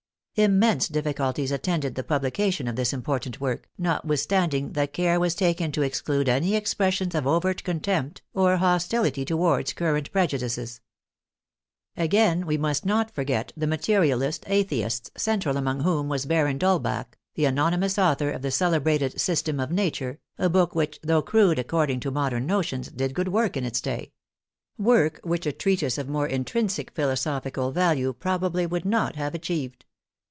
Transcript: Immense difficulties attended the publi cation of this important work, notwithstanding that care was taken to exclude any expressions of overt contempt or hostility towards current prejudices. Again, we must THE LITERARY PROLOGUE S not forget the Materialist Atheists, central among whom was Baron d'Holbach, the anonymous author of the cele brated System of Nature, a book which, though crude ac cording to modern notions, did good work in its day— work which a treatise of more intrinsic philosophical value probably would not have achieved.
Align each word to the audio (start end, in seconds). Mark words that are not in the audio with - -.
Immense 0.35 0.87
difficulties 0.87 1.51
attended 1.51 1.93
the 1.93 2.03
publi 2.05 2.33
cation 2.33 2.65
of 2.67 2.75
this 2.77 2.93
important 2.93 3.39
work, 3.41 3.69
notwithstanding 3.77 4.71
that 4.71 4.93
care 4.93 5.19
was 5.19 5.35
taken 5.35 5.71
to 5.73 5.81
exclude 5.83 6.27
any 6.29 6.55
expressions 6.55 7.13
of 7.13 7.27
overt 7.27 7.63
contempt 7.65 8.21
or 8.33 8.55
hostility 8.57 9.23
towards 9.25 9.73
current 9.73 10.09
prejudices. 10.13 10.79
Again, 11.97 12.45
we 12.47 12.57
must 12.57 12.83
THE 12.83 12.87
LITERARY 12.87 13.03
PROLOGUE 13.03 13.11
S 13.11 13.13
not 13.13 13.15
forget 13.15 13.53
the 13.57 13.67
Materialist 13.67 14.43
Atheists, 14.47 15.11
central 15.17 15.57
among 15.57 15.81
whom 15.81 16.07
was 16.07 16.25
Baron 16.25 16.57
d'Holbach, 16.57 17.17
the 17.35 17.45
anonymous 17.45 17.99
author 17.99 18.31
of 18.31 18.41
the 18.41 18.51
cele 18.51 18.79
brated 18.79 19.19
System 19.19 19.59
of 19.59 19.69
Nature, 19.69 20.21
a 20.39 20.49
book 20.49 20.73
which, 20.73 20.97
though 21.03 21.21
crude 21.21 21.59
ac 21.59 21.65
cording 21.67 21.99
to 21.99 22.09
modern 22.09 22.45
notions, 22.47 22.87
did 22.89 23.13
good 23.13 23.27
work 23.27 23.57
in 23.57 23.65
its 23.65 23.81
day— 23.81 24.13
work 24.77 25.19
which 25.23 25.45
a 25.45 25.51
treatise 25.51 25.97
of 25.97 26.07
more 26.09 26.25
intrinsic 26.27 26.89
philosophical 26.95 27.71
value 27.73 28.13
probably 28.13 28.65
would 28.65 28.85
not 28.85 29.17
have 29.17 29.35
achieved. 29.35 29.83